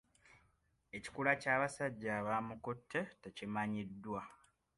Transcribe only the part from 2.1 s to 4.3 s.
abaamukutte tekimanyiddwa.